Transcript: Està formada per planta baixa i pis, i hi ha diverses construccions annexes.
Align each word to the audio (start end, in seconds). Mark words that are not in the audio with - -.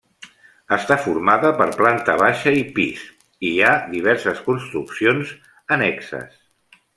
Està 0.75 0.95
formada 1.01 1.51
per 1.59 1.67
planta 1.81 2.15
baixa 2.21 2.53
i 2.61 2.63
pis, 2.79 3.03
i 3.51 3.51
hi 3.51 3.59
ha 3.67 3.75
diverses 3.93 4.41
construccions 4.49 5.35
annexes. 5.77 6.43